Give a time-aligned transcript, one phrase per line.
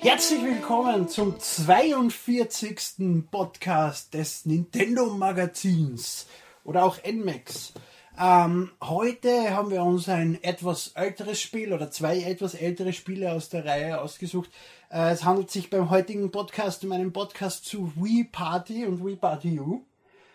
[0.00, 3.28] Herzlich willkommen zum 42.
[3.32, 6.28] Podcast des Nintendo Magazins
[6.62, 7.72] oder auch NMAX.
[8.16, 13.48] Ähm, heute haben wir uns ein etwas älteres Spiel oder zwei etwas ältere Spiele aus
[13.48, 14.50] der Reihe ausgesucht.
[14.88, 19.16] Äh, es handelt sich beim heutigen Podcast um einen Podcast zu Wii Party und Wii
[19.16, 19.82] Party U.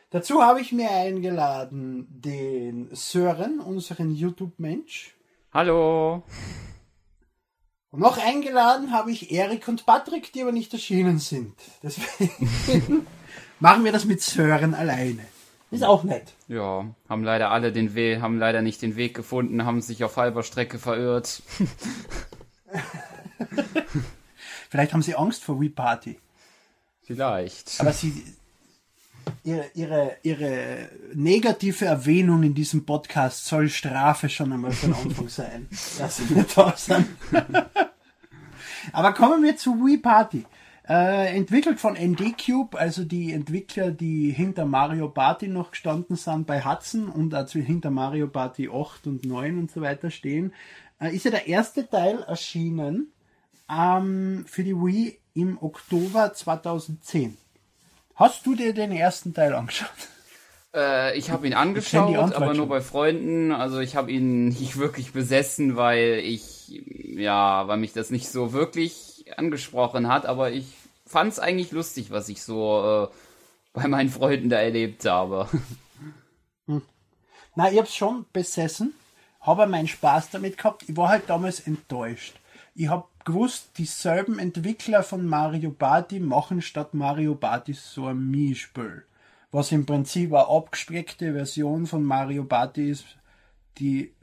[0.09, 5.15] Dazu habe ich mir eingeladen den Sören, unseren YouTube-Mensch.
[5.53, 6.23] Hallo.
[7.93, 11.53] Und noch eingeladen habe ich Erik und Patrick, die aber nicht erschienen sind.
[11.83, 13.05] Deswegen
[13.59, 15.23] machen wir das mit Sören alleine.
[15.69, 16.33] Ist auch nett.
[16.47, 20.17] Ja, haben leider alle den Weg, haben leider nicht den Weg gefunden, haben sich auf
[20.17, 21.43] halber Strecke verirrt.
[24.71, 26.17] Vielleicht haben sie Angst vor Wii Party.
[27.03, 27.79] Vielleicht.
[27.79, 28.23] Aber sie,
[29.43, 35.67] ihre, ihre, ihre negative Erwähnung in diesem Podcast soll Strafe schon einmal von Anfang sein,
[35.97, 37.07] dass sie nicht da sind.
[38.91, 40.45] Aber kommen wir zu Wii Party.
[40.87, 46.45] Äh, entwickelt von ND Cube, also die Entwickler, die hinter Mario Party noch gestanden sind
[46.45, 50.53] bei Hudson und also hinter Mario Party 8 und 9 und so weiter stehen,
[50.99, 53.13] äh, ist ja der erste Teil erschienen
[53.71, 57.37] ähm, für die Wii im Oktober 2010.
[58.15, 59.89] Hast du dir den ersten Teil angeschaut?
[60.75, 63.51] Äh, ich habe ihn angeschaut, aber nur bei Freunden.
[63.51, 68.53] Also ich habe ihn nicht wirklich besessen, weil ich, ja, weil mich das nicht so
[68.53, 70.25] wirklich angesprochen hat.
[70.25, 70.65] Aber ich
[71.05, 73.15] fand es eigentlich lustig, was ich so äh,
[73.73, 75.47] bei meinen Freunden da erlebt habe.
[76.67, 76.81] Hm.
[77.55, 78.93] Na, ich hab's schon besessen,
[79.41, 80.83] habe meinen Spaß damit gehabt.
[80.87, 82.35] Ich war halt damals enttäuscht.
[82.75, 89.05] Ich habe gewusst, dieselben Entwickler von Mario Party machen statt Mario Party so ein Mii-Spiel.
[89.51, 93.05] Was im Prinzip eine abgespeckte Version von Mario Party ist,
[93.77, 94.13] die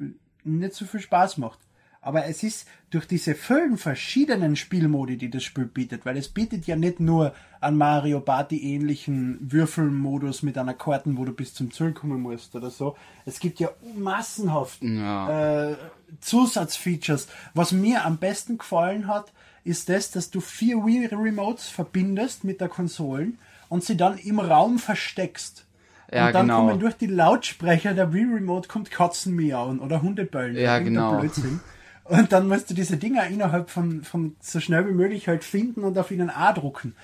[0.44, 1.58] nicht so viel Spaß macht.
[2.02, 6.66] Aber es ist durch diese vielen verschiedenen Spielmodi, die das Spiel bietet, weil es bietet
[6.66, 11.70] ja nicht nur einen Mario Party ähnlichen Würfelmodus mit einer Karten, wo du bis zum
[11.70, 12.96] Ziel kommen musst oder so.
[13.26, 15.72] Es gibt ja massenhaft ja.
[15.72, 15.76] Äh,
[16.20, 17.28] Zusatzfeatures.
[17.52, 19.30] Was mir am besten gefallen hat,
[19.62, 23.38] ist das, dass du vier Wii Remotes verbindest mit der Konsolen
[23.68, 25.66] und sie dann im Raum versteckst.
[26.10, 26.66] Ja, und dann genau.
[26.66, 30.56] kommen durch die Lautsprecher der Wii Remote kommt Katzen miauen oder Hundebellen.
[30.56, 31.18] Ja, genau.
[31.18, 31.60] Blödsinn.
[32.10, 35.84] Und dann musst du diese Dinger innerhalb von, von so schnell wie möglich halt finden
[35.84, 36.96] und auf ihnen A drucken.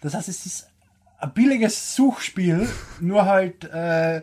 [0.00, 0.68] Das heißt, es ist
[1.18, 2.68] ein billiges Suchspiel,
[3.00, 4.22] nur halt äh,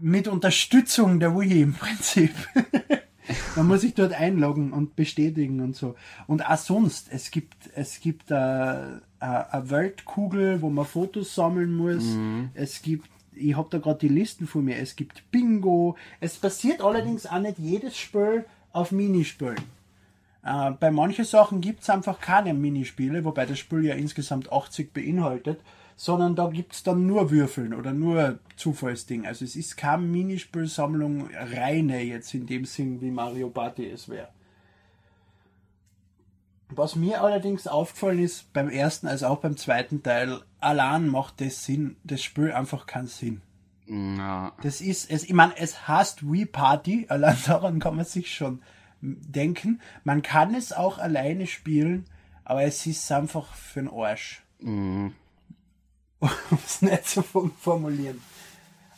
[0.00, 2.32] mit Unterstützung der Wii im Prinzip.
[3.56, 5.94] Man muss sich dort einloggen und bestätigen und so.
[6.26, 9.00] Und auch sonst, es gibt, es gibt äh, eine
[9.64, 12.04] Weltkugel, wo man Fotos sammeln muss.
[12.04, 12.50] Mhm.
[12.54, 15.96] Es gibt, ich habe da gerade die Listen vor mir, es gibt Bingo.
[16.20, 18.44] Es passiert allerdings auch nicht jedes Spiel
[18.76, 19.56] auf Minispielen.
[20.44, 24.92] Äh, bei manchen Sachen gibt es einfach keine Minispiele, wobei das Spiel ja insgesamt 80
[24.92, 25.60] beinhaltet,
[25.96, 29.26] sondern da gibt es dann nur Würfeln oder nur Zufallsding.
[29.26, 34.28] Also es ist keine Minispielsammlung reine jetzt in dem Sinn, wie Mario Party es wäre.
[36.68, 41.64] Was mir allerdings aufgefallen ist, beim ersten als auch beim zweiten Teil, allein macht das
[41.64, 43.40] Sinn, das Spiel einfach keinen Sinn.
[43.86, 44.52] Ja.
[44.62, 48.62] Das ist, es, ich meine, es heißt Wii Party, allein daran kann man sich schon
[49.00, 49.80] denken.
[50.04, 52.06] Man kann es auch alleine spielen,
[52.44, 54.42] aber es ist einfach für den Arsch.
[54.60, 55.14] Mhm.
[56.20, 58.22] Um es nicht so formulieren.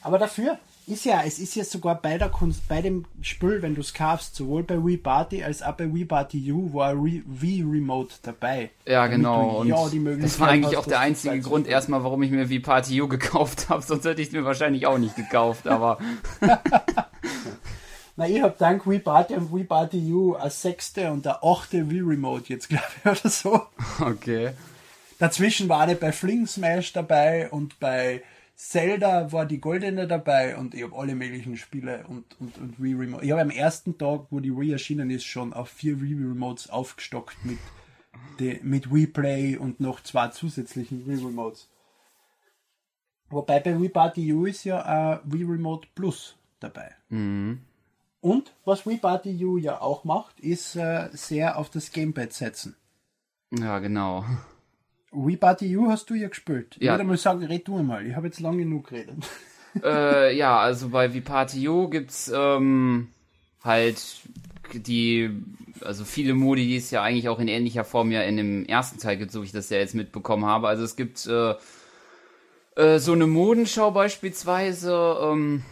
[0.03, 3.75] Aber dafür ist ja, es ist ja sogar bei der Kunst, bei dem Spiel, wenn
[3.75, 7.63] du es kaufst, sowohl bei Wii Party als auch bei Wii Party U war Wii
[7.63, 8.71] Remote dabei.
[8.87, 9.61] Ja, genau.
[9.61, 9.77] Und ja
[10.17, 13.69] das war eigentlich auch der einzige Grund erstmal, warum ich mir Wii Party U gekauft
[13.69, 13.83] habe.
[13.83, 15.99] Sonst hätte ich es mir wahrscheinlich auch nicht gekauft, aber.
[18.17, 21.89] Na, ich habe dank Wii Party und Wii Party U eine sechste und eine achte
[21.89, 23.63] Wii Remote jetzt, glaube ich, oder so.
[24.01, 24.51] Okay.
[25.19, 28.23] Dazwischen war ich bei Fling Smash dabei und bei
[28.59, 32.95] Zelda war die goldene dabei und ich habe alle möglichen Spiele und, und, und Wii
[32.95, 33.25] Remote.
[33.25, 36.69] Ich habe am ersten Tag, wo die Wii erschienen ist, schon auf vier Wii Remotes
[36.69, 37.59] aufgestockt mit,
[38.41, 41.71] de, mit Wii Play und noch zwei zusätzlichen Wii Remotes.
[43.31, 46.97] Wobei bei Wii Party U ist ja ein Wii Remote Plus dabei.
[47.11, 47.61] Mhm.
[48.21, 52.75] Und was Wii Party U ja auch macht, ist äh, sehr auf das Gamepad setzen.
[53.53, 54.25] Ja, genau.
[55.13, 56.77] Wii Party U hast du ja gespielt.
[56.79, 56.93] Ich ja.
[56.93, 58.07] würde mal sagen, red du mal.
[58.07, 59.17] Ich habe jetzt lange genug geredet.
[59.85, 63.09] Äh, ja, also bei Wii Party U gibt's ähm,
[63.63, 64.03] halt
[64.73, 65.31] die,
[65.83, 68.99] also viele Modi, die es ja eigentlich auch in ähnlicher Form ja in dem ersten
[68.99, 70.69] Teil gibt, so wie ich das ja jetzt mitbekommen habe.
[70.69, 71.55] Also es gibt äh,
[72.77, 75.65] äh, so eine Modenschau beispielsweise, ähm,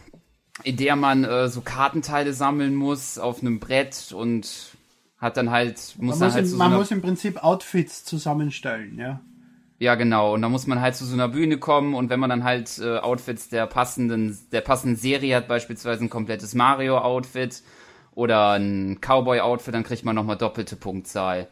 [0.62, 4.76] in der man äh, so Kartenteile sammeln muss auf einem Brett und
[5.18, 8.04] hat dann halt, muss man, muss, halt im, so man so muss im Prinzip Outfits
[8.04, 9.20] zusammenstellen, ja.
[9.78, 10.34] ja, genau.
[10.34, 12.78] Und da muss man halt zu so einer Bühne kommen und wenn man dann halt
[12.78, 17.62] äh, Outfits der passenden, der passenden Serie hat, beispielsweise ein komplettes Mario-Outfit
[18.14, 21.48] oder ein Cowboy-Outfit, dann kriegt man nochmal doppelte Punktzahl.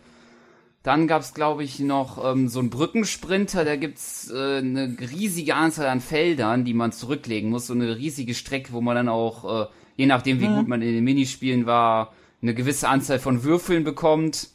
[0.83, 5.87] Dann gab's, glaube ich, noch ähm, so einen Brückensprinter, da gibt's äh, eine riesige Anzahl
[5.87, 9.67] an Feldern, die man zurücklegen muss, so eine riesige Strecke, wo man dann auch, äh,
[9.97, 10.55] je nachdem wie Mhm.
[10.57, 12.13] gut man in den Minispielen war,
[12.45, 14.49] eine gewisse Anzahl von Würfeln bekommt.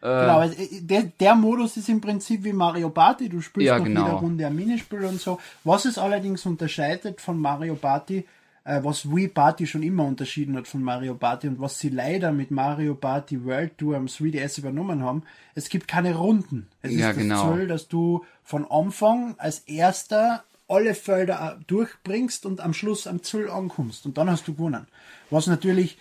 [0.00, 3.28] Genau, also, äh, der, der Modus ist im Prinzip wie Mario Party.
[3.28, 4.04] Du spielst Ja, noch genau.
[4.04, 5.38] jeder Runde ein Minispiel und so.
[5.64, 8.24] Was es allerdings unterscheidet von Mario Party,
[8.64, 12.30] äh, was Wii Party schon immer unterschieden hat von Mario Party und was sie leider
[12.30, 15.24] mit Mario Party World Tour am 3DS übernommen haben,
[15.56, 16.68] es gibt keine Runden.
[16.82, 17.48] Es Ja, ist genau.
[17.48, 23.08] das Ziel, dass du von Anfang als erster alle Felder äh, durchbringst und am Schluss
[23.08, 24.86] am Ziel ankommst und dann hast du gewonnen.
[25.30, 25.98] Was natürlich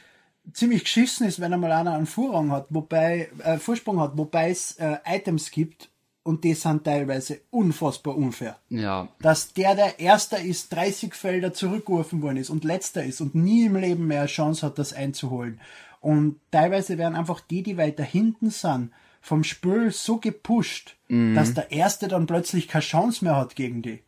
[0.53, 4.73] ziemlich geschissen ist, wenn einmal einer einen Vorrang hat, wobei äh, Vorsprung hat, wobei es
[4.77, 5.89] äh, Items gibt
[6.23, 8.57] und die sind teilweise unfassbar unfair.
[8.69, 13.35] Ja, Dass der, der Erster ist, 30 Felder zurückgeworfen worden ist und Letzter ist und
[13.35, 15.59] nie im Leben mehr eine Chance hat, das einzuholen.
[16.01, 18.91] Und teilweise werden einfach die, die weiter hinten sind,
[19.21, 20.95] vom Spiel so gepusht,
[21.33, 24.01] dass der Erste dann plötzlich keine Chance mehr hat gegen die.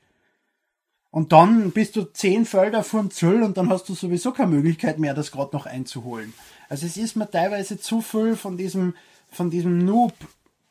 [1.09, 5.00] Und dann bist du zehn Felder vorm Ziel und dann hast du sowieso keine Möglichkeit
[5.00, 6.33] mehr, das gerade noch einzuholen.
[6.69, 8.94] Also es ist mir teilweise zu viel von diesem,
[9.31, 10.13] von diesem Noob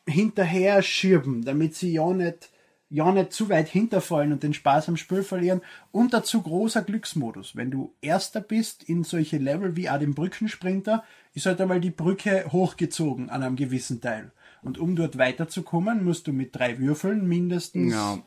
[0.06, 2.50] hinterher schirben, damit sie ja nicht,
[2.90, 5.62] ja nicht zu weit hinterfallen und den Spaß am Spiel verlieren.
[5.90, 7.56] Und dazu großer Glücksmodus.
[7.56, 11.02] Wenn du Erster bist in solche Level wie auch den Brückensprinter,
[11.34, 14.32] ist halt einmal die Brücke hochgezogen an einem gewissen Teil.
[14.62, 18.18] Und um dort weiterzukommen, musst du mit drei Würfeln mindestens ja,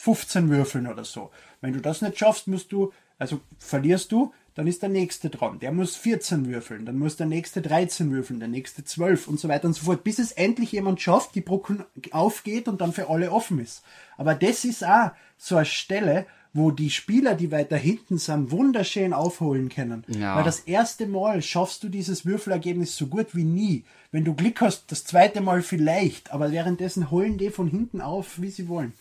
[0.00, 1.30] 15 Würfeln oder so.
[1.60, 5.58] Wenn du das nicht schaffst, musst du, also verlierst du, dann ist der nächste dran.
[5.60, 9.48] Der muss 14 würfeln, dann muss der nächste 13 würfeln, der nächste 12 und so
[9.48, 13.08] weiter und so fort, bis es endlich jemand schafft, die Brücken aufgeht und dann für
[13.08, 13.82] alle offen ist.
[14.16, 19.12] Aber das ist auch so eine Stelle, wo die Spieler, die weiter hinten sind, wunderschön
[19.12, 20.04] aufholen können.
[20.08, 20.36] Ja.
[20.36, 23.84] Weil das erste Mal schaffst du dieses Würfelergebnis so gut wie nie.
[24.10, 28.40] Wenn du Glück hast, das zweite Mal vielleicht, aber währenddessen holen die von hinten auf,
[28.40, 28.92] wie sie wollen.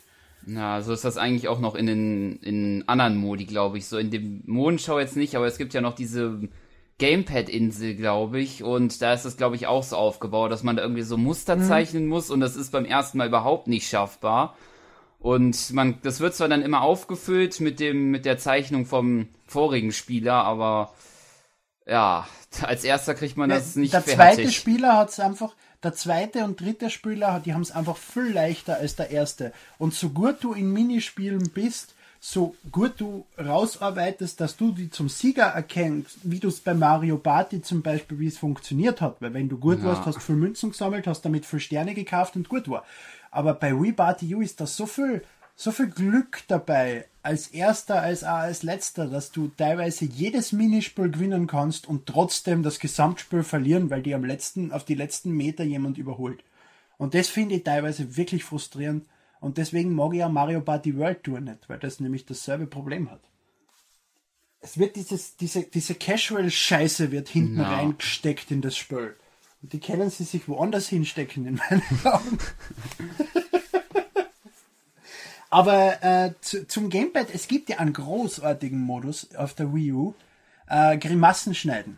[0.46, 3.88] Ja, so ist das eigentlich auch noch in den in anderen Modi, glaube ich.
[3.88, 6.50] So in dem Mondschau jetzt nicht, aber es gibt ja noch diese
[6.98, 8.64] Gamepad-Insel, glaube ich.
[8.64, 11.60] Und da ist das, glaube ich, auch so aufgebaut, dass man da irgendwie so Muster
[11.62, 14.56] zeichnen muss und das ist beim ersten Mal überhaupt nicht schaffbar.
[15.20, 19.92] Und man, das wird zwar dann immer aufgefüllt mit dem, mit der Zeichnung vom vorigen
[19.92, 20.94] Spieler, aber
[21.86, 22.26] ja,
[22.62, 24.46] als erster kriegt man das nicht der fertig.
[24.46, 28.34] zweite Spieler hat es einfach, der zweite und dritte Spieler, die haben es einfach viel
[28.34, 29.54] leichter als der erste.
[29.78, 35.08] Und so gut du in Minispielen bist, so gut du rausarbeitest, dass du die zum
[35.08, 39.22] Sieger erkennst, wie du es bei Mario Party zum Beispiel, wie es funktioniert hat.
[39.22, 39.86] Weil wenn du gut Ja.
[39.86, 42.84] warst, hast viel Münzen gesammelt, hast damit viel Sterne gekauft und gut war.
[43.32, 45.24] Aber bei Wii Party U ist da so viel,
[45.62, 51.12] so viel Glück dabei, als erster, als auch als letzter, dass du teilweise jedes Minispiel
[51.12, 55.66] gewinnen kannst und trotzdem das Gesamtspiel verlieren, weil die am letzten, auf die letzten Meter
[55.66, 56.46] jemand überholt.
[56.98, 59.06] Und das finde ich teilweise wirklich frustrierend.
[59.42, 63.12] Und deswegen mag ich ja Mario Party World Tour nicht, weil das nämlich dasselbe Problem
[63.12, 63.22] hat.
[64.62, 67.76] Es wird dieses, diese, diese Casual-Scheiße wird hinten Ja.
[67.76, 69.18] reingesteckt in das Spiel.
[69.62, 72.38] Und die können sie sich woanders hinstecken, in meinen Augen.
[75.50, 80.14] Aber äh, zu, zum Gamepad, es gibt ja einen großartigen Modus auf der Wii U,
[80.68, 81.98] äh, Grimassen schneiden,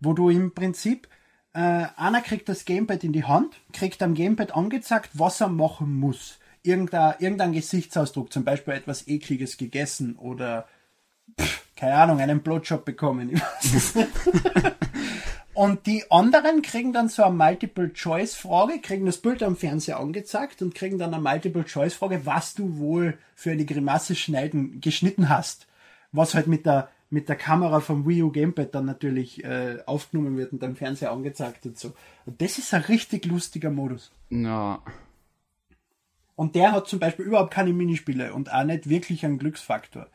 [0.00, 1.08] wo du im Prinzip,
[1.52, 5.94] äh, einer kriegt das Gamepad in die Hand, kriegt am Gamepad angezeigt, was er machen
[5.98, 6.38] muss.
[6.62, 10.66] Irgendein, irgendein Gesichtsausdruck, zum Beispiel etwas Ekliges gegessen oder,
[11.40, 13.30] pff, keine Ahnung, einen Blowjob bekommen.
[13.60, 14.10] Ich weiß es nicht.
[15.58, 20.72] Und die anderen kriegen dann so eine Multiple-Choice-Frage, kriegen das Bild am Fernseher angezeigt und
[20.72, 25.66] kriegen dann eine Multiple-Choice-Frage, was du wohl für eine Grimasse schneiden, geschnitten hast.
[26.12, 30.36] Was halt mit der, mit der Kamera vom Wii U Gamepad dann natürlich äh, aufgenommen
[30.36, 31.92] wird und am Fernseher angezeigt und so.
[32.24, 34.12] Und das ist ein richtig lustiger Modus.
[34.30, 34.80] Ja.
[36.36, 40.06] Und der hat zum Beispiel überhaupt keine Minispiele und auch nicht wirklich einen Glücksfaktor.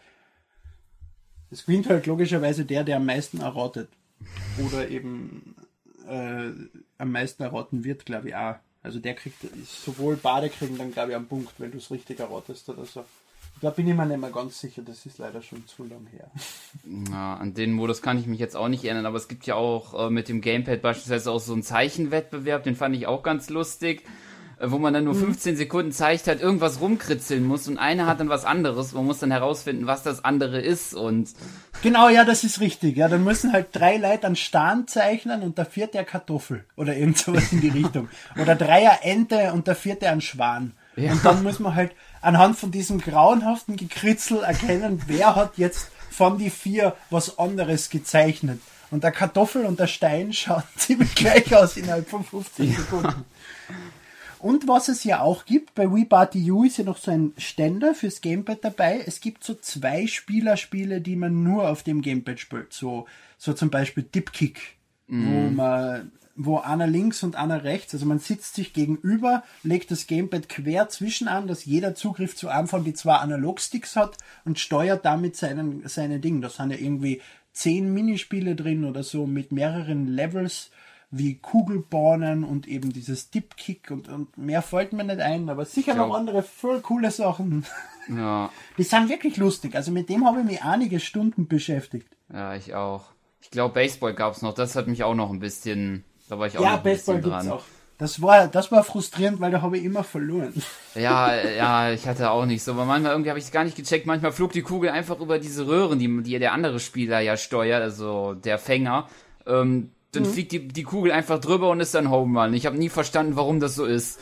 [1.52, 3.90] Es gewinnt halt logischerweise der, der am meisten erratet.
[4.66, 5.56] Oder eben
[6.08, 6.52] äh,
[6.98, 8.56] am meisten erraten wird, glaube ich auch.
[8.82, 12.20] Also der kriegt, sowohl Bade kriegen dann, glaube ich, einen Punkt, wenn du es richtig
[12.20, 13.06] erratest oder so.
[13.62, 16.30] Da bin ich mir nicht mehr ganz sicher, das ist leider schon zu lang her.
[17.10, 19.56] Ja, an den Modus kann ich mich jetzt auch nicht erinnern, aber es gibt ja
[19.56, 23.50] auch äh, mit dem Gamepad beispielsweise auch so einen Zeichenwettbewerb, den fand ich auch ganz
[23.50, 24.04] lustig.
[24.64, 28.20] Äh, wo man dann nur 15 Sekunden Zeit hat, irgendwas rumkritzeln muss und einer hat
[28.20, 28.94] dann was anderes.
[28.94, 31.30] Man muss dann herausfinden, was das andere ist und.
[31.82, 32.96] Genau, ja, das ist richtig.
[32.96, 36.96] Ja, dann müssen halt drei Leute einen Stern zeichnen und der vierte eine Kartoffel oder
[36.96, 38.08] irgend sowas in die Richtung.
[38.40, 40.72] Oder dreier Ente und der vierte ein Schwan.
[40.96, 41.12] Ja.
[41.12, 41.92] Und dann muss man halt
[42.22, 48.62] anhand von diesem grauenhaften Gekritzel erkennen, wer hat jetzt von die vier was anderes gezeichnet.
[48.92, 53.26] Und der Kartoffel und der Stein schauen ziemlich gleich aus innerhalb von 15 Sekunden.
[54.44, 57.32] Und was es ja auch gibt, bei Wii Party U ist ja noch so ein
[57.38, 59.02] Ständer fürs Gamepad dabei.
[59.06, 62.74] Es gibt so zwei Spielerspiele, die man nur auf dem Gamepad spielt.
[62.74, 63.06] So,
[63.38, 64.76] so zum Beispiel Dipkick,
[65.08, 70.08] wo man, wo einer links und einer rechts, also man sitzt sich gegenüber, legt das
[70.08, 74.60] Gamepad quer zwischen an, dass jeder Zugriff zu einem von die zwei Analogsticks hat und
[74.60, 76.42] steuert damit seinen, seine Dinge.
[76.42, 77.22] Da sind ja irgendwie
[77.54, 80.70] zehn Minispiele drin oder so mit mehreren Levels
[81.16, 85.94] wie Kugelbahnen und eben dieses Dipkick und, und mehr fällt mir nicht ein, aber sicher
[85.94, 87.66] noch glaub- andere voll coole Sachen.
[88.10, 89.76] Ja, Die sind wirklich lustig.
[89.76, 92.10] Also mit dem habe ich mich einige Stunden beschäftigt.
[92.34, 93.06] ja, ich auch.
[93.40, 94.54] Ich glaube, Baseball gab's noch.
[94.54, 96.04] Das hat mich auch noch ein bisschen.
[96.28, 97.58] Da war ich auch ja, noch ein Baseball bisschen gibt's dran.
[97.60, 97.64] auch.
[97.98, 100.54] Das war, das war frustrierend, weil da habe ich immer verloren.
[100.96, 102.74] Ja, ja, ich hatte auch nicht so.
[102.74, 104.06] Aber manchmal irgendwie habe ich es gar nicht gecheckt.
[104.06, 107.82] Manchmal flog die Kugel einfach über diese Röhren, die, die der andere Spieler ja steuert,
[107.82, 109.08] also der Fänger.
[109.48, 110.28] Ähm, dann Mhm.
[110.28, 112.54] fliegt die, die Kugel einfach drüber und ist dann Home Run.
[112.54, 114.20] Ich habe nie verstanden, warum das so ist.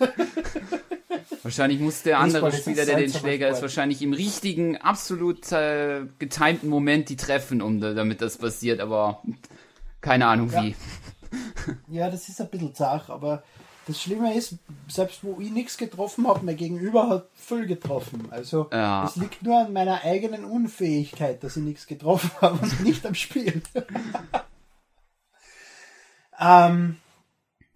[1.42, 6.68] wahrscheinlich muss der andere Spieler, der den Schläger ist, wahrscheinlich im richtigen, absolut äh, getimten
[6.68, 8.80] Moment die treffen, um da- damit das passiert.
[8.80, 9.22] Aber
[10.00, 10.62] keine Ahnung Ja.
[10.64, 10.74] wie.
[11.90, 13.42] Ja, das ist ein bisschen zach, aber
[13.86, 14.54] das Schlimme ist,
[14.88, 18.28] selbst wo ich nichts getroffen habe, mein Gegenüber hat voll getroffen.
[18.30, 19.04] Also Ja.
[19.04, 23.14] es liegt nur an meiner eigenen Unfähigkeit, dass ich nichts getroffen habe und nicht am
[23.14, 23.60] Spiel.
[26.40, 26.96] ähm,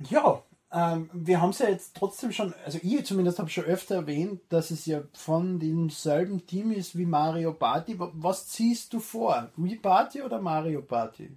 [0.09, 0.43] ja,
[0.73, 4.41] ähm, wir haben es ja jetzt trotzdem schon, also ich zumindest habe schon öfter erwähnt,
[4.49, 7.97] dass es ja von demselben Team ist wie Mario Party.
[7.99, 9.51] Was ziehst du vor?
[9.57, 11.31] Wii Party oder Mario Party?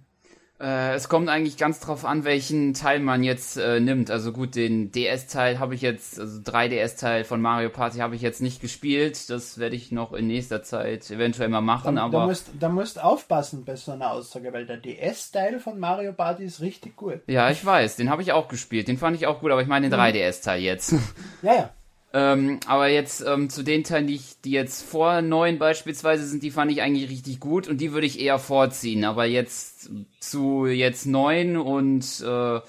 [0.58, 4.10] Äh, es kommt eigentlich ganz drauf an, welchen Teil man jetzt äh, nimmt.
[4.10, 8.40] Also gut, den DS-Teil habe ich jetzt, also 3DS-Teil von Mario Party habe ich jetzt
[8.40, 9.28] nicht gespielt.
[9.28, 12.68] Das werde ich noch in nächster Zeit eventuell mal machen, Da, aber da, musst, da
[12.70, 17.20] musst aufpassen bei so einer Aussage, weil der DS-Teil von Mario Party ist richtig gut.
[17.26, 18.88] ja, ich weiß, den habe ich auch gespielt.
[18.88, 20.94] Den fand ich auch gut, aber ich meine den 3DS-Teil jetzt.
[21.42, 21.70] Ja, ja.
[22.16, 26.42] Ähm, aber jetzt ähm, zu den Teilen, die, ich, die jetzt vor neun beispielsweise sind,
[26.42, 29.04] die fand ich eigentlich richtig gut und die würde ich eher vorziehen.
[29.04, 32.60] Aber jetzt zu jetzt neun und äh,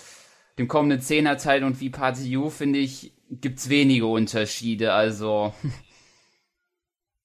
[0.57, 4.91] dem kommenden Zehner-Teil und wie Party U, finde ich, gibt's wenige Unterschiede.
[4.91, 5.53] Also,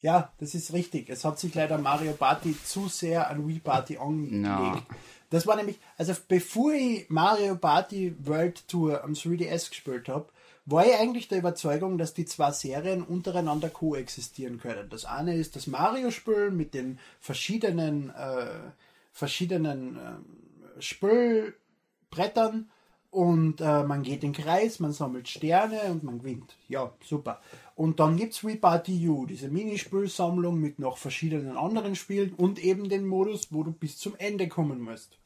[0.00, 1.10] Ja, das ist richtig.
[1.10, 4.44] Es hat sich leider Mario Party zu sehr an Wii Party angelegt.
[4.44, 4.86] Ja.
[5.30, 10.28] Das war nämlich, also bevor ich Mario Party World Tour am 3DS gespielt habe,
[10.64, 14.88] war ich eigentlich der Überzeugung, dass die zwei Serien untereinander koexistieren können.
[14.90, 18.70] Das eine ist das Mario-Spiel mit den verschiedenen, äh,
[19.12, 22.70] verschiedenen äh, Spielbrettern
[23.10, 26.56] und äh, man geht in den Kreis, man sammelt Sterne und man gewinnt.
[26.68, 27.42] Ja, super.
[27.74, 32.88] Und dann gibt's Wii Party U, diese Minispielsammlung mit noch verschiedenen anderen Spielen und eben
[32.88, 35.18] den Modus, wo du bis zum Ende kommen musst.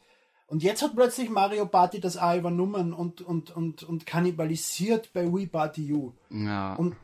[0.49, 5.27] Und jetzt hat plötzlich Mario Party das auch übernommen und, und, und, und kannibalisiert bei
[5.33, 6.13] Wii Party U.
[6.31, 6.75] ja.
[6.75, 6.97] Und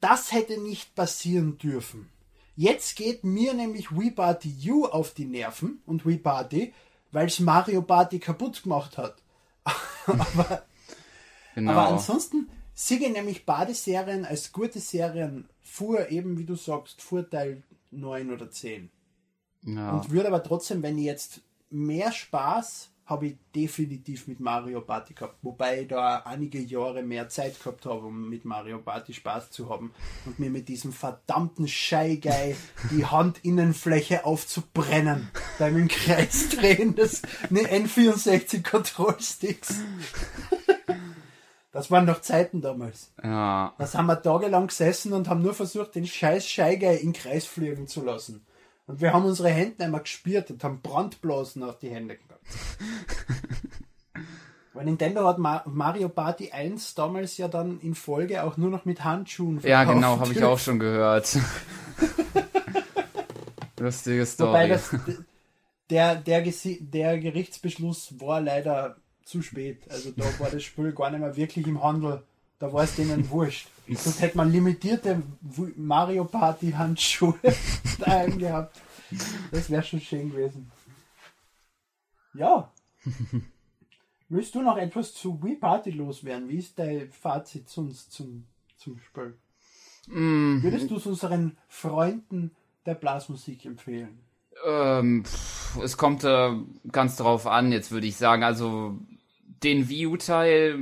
[0.00, 2.10] das hätte nicht passieren dürfen.
[2.56, 6.74] Jetzt geht mir nämlich Wii Party U auf die Nerven und Wii Party,
[7.10, 9.22] weil es Mario Party kaputt gemacht hat.
[10.06, 10.64] aber,
[11.54, 11.72] genau.
[11.72, 17.00] aber ansonsten sehe ich nämlich beide Serien als gute Serien vor, eben wie du sagst,
[17.00, 18.90] Vorteil 9 oder 10.
[19.62, 19.90] ja.
[19.92, 21.40] Und würde aber trotzdem, wenn ich jetzt
[21.74, 27.28] mehr Spaß habe ich definitiv mit Mario Party gehabt, wobei ich da einige Jahre mehr
[27.28, 29.92] Zeit gehabt habe, um mit Mario Party Spaß zu haben
[30.24, 32.56] und mir mit diesem verdammten Guy
[32.90, 39.80] die Handinnenfläche aufzubrennen beim im Kreis drehen des ne, N64 Control Sticks.
[41.72, 43.12] Das waren noch Zeiten damals.
[43.22, 43.74] ja.
[43.76, 47.86] Da haben wir tagelang gesessen und haben nur versucht, den scheiß Scheigei in Kreis fliegen
[47.86, 48.46] zu lassen.
[48.86, 52.44] Und wir haben unsere Hände einmal gespürt und haben Brandblasen auf die Hände gehabt.
[54.74, 58.84] Weil Nintendo hat Ma Mario Party 1 damals ja dann in Folge auch nur noch
[58.84, 59.94] mit Handschuhen Ja, verkauft.
[59.94, 61.38] genau, habe ich auch schon gehört.
[63.78, 64.68] Lustige Wobei Story.
[64.68, 64.90] das,
[65.90, 69.82] der, der, der Gerichtsbeschluss war leider zu spät.
[69.90, 72.22] Also da war das Spiel gar nicht mehr wirklich im Handel.
[72.58, 73.68] Da war es denen wurscht.
[73.88, 75.22] Sonst hätte man limitierte
[75.76, 77.38] Mario Party Handschuhe
[77.98, 78.80] daheim gehabt.
[79.50, 80.70] Das wäre schon schön gewesen.
[82.32, 82.72] Ja.
[84.28, 86.48] Willst du noch etwas zu Wii Party loswerden?
[86.48, 88.46] Wie ist dein Fazit sonst zum,
[88.76, 89.36] zum Spiel?
[90.08, 92.50] Mm, Würdest du es unseren Freunden
[92.86, 94.18] der Blasmusik empfehlen?
[94.66, 96.52] Ähm, pff, es kommt äh,
[96.90, 98.42] ganz drauf an, jetzt würde ich sagen.
[98.42, 98.98] Also
[99.64, 100.78] den Wii U-Teil,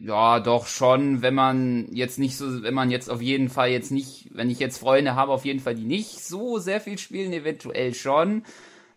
[0.00, 3.90] ja, doch schon, wenn man jetzt nicht so, wenn man jetzt auf jeden Fall jetzt
[3.90, 7.32] nicht, wenn ich jetzt Freunde habe, auf jeden Fall, die nicht so sehr viel spielen,
[7.32, 8.44] eventuell schon,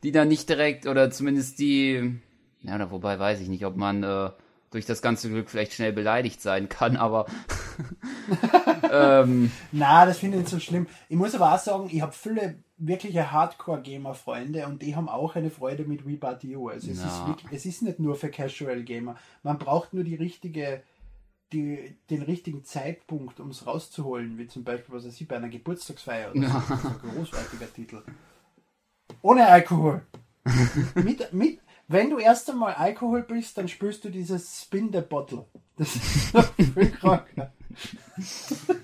[0.03, 2.19] die dann nicht direkt oder zumindest die,
[2.61, 4.29] ja, oder wobei weiß ich nicht, ob man äh,
[4.69, 7.25] durch das ganze Glück vielleicht schnell beleidigt sein kann, aber
[8.91, 10.87] ähm, Na, das finde ich nicht so schlimm.
[11.09, 12.55] Ich muss aber auch sagen, ich habe viele
[12.87, 16.69] wirkliche Hardcore-Gamer-Freunde und die haben auch eine Freude mit Wii Party U.
[16.69, 17.07] Also es, Ja.
[17.07, 19.15] ist wirklich, es ist nicht nur für Casual-Gamer.
[19.43, 20.81] Man braucht nur die richtige,
[21.53, 25.49] die, den richtigen Zeitpunkt, um es rauszuholen, wie zum Beispiel, was weiß ich, bei einer
[25.49, 26.59] Geburtstagsfeier oder so.
[26.69, 28.01] Das ist ein großartiger Titel.
[29.21, 30.01] Ohne Alkohol.
[30.95, 35.45] mit, mit, wenn du erst einmal Alkohol bist, dann spürst du dieses Spin the Bottle.
[35.77, 37.51] Das ist noch viel kranker.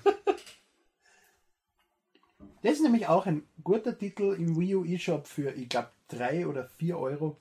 [2.62, 6.46] Das ist nämlich auch ein guter Titel im Wii U eShop für, ich glaube, 3
[6.46, 7.36] oder 4 Euro,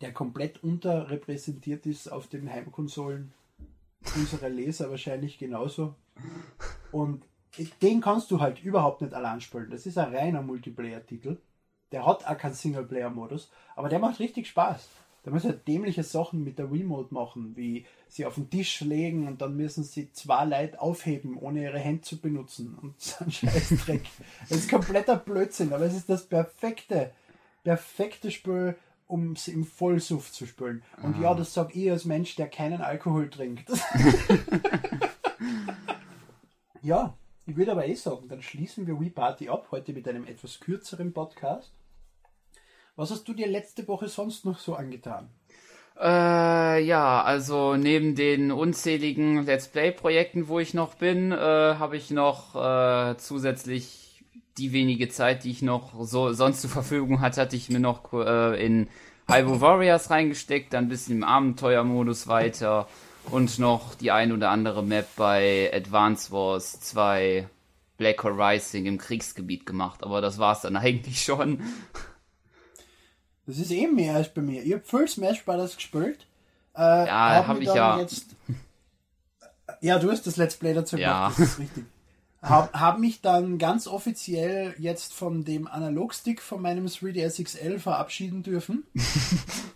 [0.00, 3.32] der komplett unterrepräsentiert ist auf den Heimkonsolen
[4.16, 5.94] unserer Leser wahrscheinlich genauso.
[6.92, 7.24] Und
[7.82, 9.70] den kannst du halt überhaupt nicht allein spielen.
[9.70, 11.38] Das ist ein reiner Multiplayer-Titel.
[11.92, 14.88] Der hat auch keinen Singleplayer-Modus, aber der macht richtig Spaß.
[15.22, 19.28] Da müssen halt dämliche Sachen mit der Remote machen, wie sie auf den Tisch legen
[19.28, 22.78] und dann müssen sie zwei Leute aufheben, ohne ihre Hände zu benutzen.
[22.80, 24.02] Und so ein Scheißdreck.
[24.48, 27.12] Das ist kompletter Blödsinn, aber es ist das perfekte,
[27.64, 30.82] perfekte Spiel, um es im Vollsuff zu spielen.
[31.02, 33.68] Und ja, das sag ich als Mensch, der keinen Alkohol trinkt.
[36.82, 37.14] ja,
[37.46, 40.60] ich würde aber eh sagen, dann schließen wir Wii Party ab, heute mit einem etwas
[40.60, 41.72] kürzeren Podcast.
[42.96, 45.28] Was hast du dir letzte Woche sonst noch so angetan?
[46.00, 52.10] Äh, ja, also neben den unzähligen Let's Play-Projekten, wo ich noch bin, äh, habe ich
[52.10, 54.24] noch äh, zusätzlich
[54.56, 58.12] die wenige Zeit, die ich noch so sonst zur Verfügung hatte, hatte ich mir noch
[58.12, 58.88] äh, in
[59.28, 62.88] Hyrule Warriors reingesteckt, dann ein bisschen im Abenteuermodus weiter
[63.30, 67.48] und noch die ein oder andere Map bei Advance Wars 2
[67.96, 71.60] Black Hole Rising im Kriegsgebiet gemacht, aber das war's dann eigentlich schon.
[73.46, 74.62] Das ist eben mehr als bei mir.
[74.62, 75.76] Ich habe Full Smash Bros.
[75.76, 76.26] gespielt.
[76.76, 77.98] Äh, Ja, hab mir ich ja.
[77.98, 78.26] Jetzt,
[79.80, 81.28] ja, du hast das Let's Play dazu Ja.
[81.28, 81.84] gemacht, das ist richtig.
[82.42, 88.42] Hab, hab mich dann ganz offiziell jetzt von dem Analogstick von meinem 3DS XL verabschieden
[88.42, 88.84] dürfen.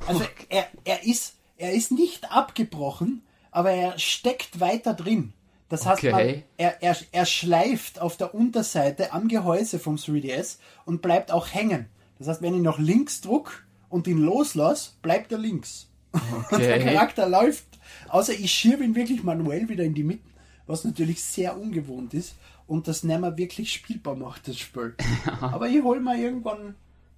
[0.07, 5.33] Also er, er, ist, er ist nicht abgebrochen, aber er steckt weiter drin.
[5.71, 6.43] Das heißt, man, Okay.
[6.59, 11.89] er, er, er schleift auf der Unterseite am Gehäuse vom 3DS und bleibt auch hängen.
[12.25, 15.91] Das heißt, wenn ich nach links druck und ihn loslasse, bleibt er links.
[16.51, 16.95] Und der Okay.
[16.95, 17.67] Charakter läuft,
[18.09, 20.23] außer ich schiebe ihn wirklich manuell wieder in die Mitte,
[20.67, 24.95] was natürlich sehr ungewohnt ist und das nicht mehr wirklich spielbar macht, das Spiel.
[25.41, 26.77] Aber ich hole mal irgendwann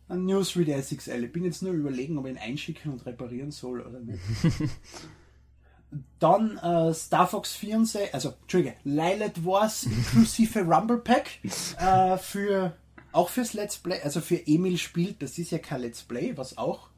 [0.08, 1.24] ein New 3DS XL.
[1.24, 4.18] Ich bin jetzt nur überlegen, ob ich ihn einschicken und reparieren soll oder nicht.
[6.18, 11.30] Dann äh, Star Fox 64, also Entschuldige, Lilith Wars inklusive Rumble Pack
[11.78, 12.74] äh, für
[13.16, 16.58] auch fürs Let's Play, also für Emil spielt, das ist ja kein Let's Play, was
[16.58, 16.90] auch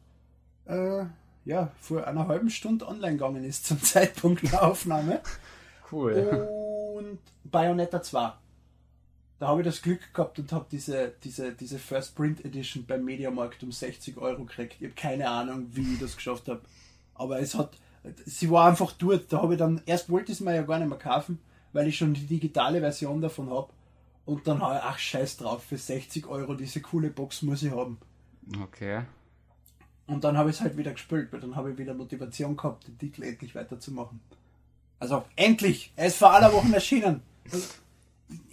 [0.66, 1.04] äh,
[1.44, 5.20] ja, vor einer halben Stunde online gegangen ist zum Zeitpunkt der Aufnahme.
[5.90, 6.12] Cool.
[6.98, 8.32] Und Bayonetta 2.
[9.38, 13.04] Da habe ich das Glück gehabt und habe diese, diese, diese First Print Edition beim
[13.04, 14.76] Mediamarkt um 60 Euro gekriegt.
[14.80, 16.60] Ich habe keine Ahnung, wie ich das geschafft habe.
[17.14, 17.70] Aber es hat,
[18.26, 19.32] sie war einfach dort.
[19.32, 21.38] Da habe ich dann, erst wollte ich es mir ja gar nicht mehr kaufen,
[21.72, 23.68] weil ich schon die digitale Version davon habe.
[24.28, 27.72] Und dann habe ich, ach scheiß drauf, für 60 Euro diese coole Box muss ich
[27.72, 27.96] haben.
[28.62, 29.04] Okay.
[30.06, 32.86] Und dann habe ich es halt wieder gespielt, weil dann habe ich wieder Motivation gehabt,
[32.86, 34.20] den Titel endlich weiterzumachen.
[34.98, 35.94] Also, endlich!
[35.96, 37.22] Er ist vor aller Woche erschienen.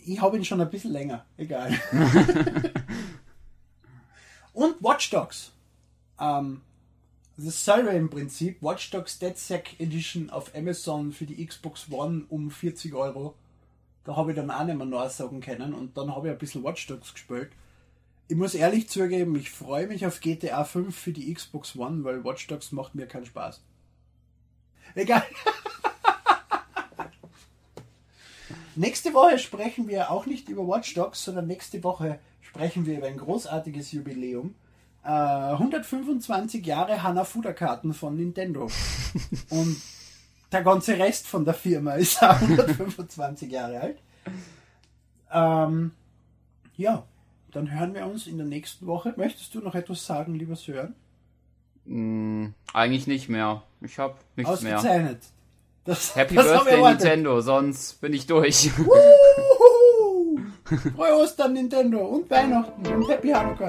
[0.05, 1.25] Ich habe ihn schon ein bisschen länger.
[1.35, 1.77] Egal.
[4.53, 5.51] Und Watch Dogs.
[6.17, 6.61] Ähm,
[7.35, 8.61] dasselbe im Prinzip.
[8.61, 13.35] Watch Dogs Dead Sack Edition auf Amazon für die Xbox One um 40 Euro.
[14.05, 15.73] Da habe ich dann auch nicht mehr nachsagen können.
[15.73, 17.51] Und dann habe ich ein bisschen Watch Dogs gespielt.
[18.27, 22.23] Ich muss ehrlich zugeben, ich freue mich auf GTA 5 für die Xbox One, weil
[22.23, 23.61] Watch Dogs macht mir keinen Spaß.
[24.95, 25.23] Egal.
[28.75, 33.07] nächste Woche sprechen wir auch nicht über Watch Dogs, sondern nächste Woche sprechen wir über
[33.07, 34.55] ein großartiges Jubiläum.
[35.03, 38.69] Äh, 125 Jahre Hanafuda-Karten von Nintendo.
[39.49, 39.81] Und
[40.55, 43.97] der ganze Rest von der Firma ist auch 125 Jahre alt.
[45.31, 45.91] Ähm,
[46.77, 47.03] ja,
[47.51, 49.13] dann hören wir uns in der nächsten Woche.
[49.17, 50.95] Möchtest du noch etwas sagen, lieber Sören?
[51.85, 53.63] Hm, eigentlich nicht mehr.
[53.81, 54.77] Ich hab nichts mehr.
[54.77, 55.19] Ausgezeichnet.
[55.83, 56.81] Das, Happy das Birthday.
[56.81, 58.71] Nintendo, sonst bin ich durch.
[60.95, 63.67] Frohe Ostern, Nintendo und Weihnachten und Happy Hanukkah.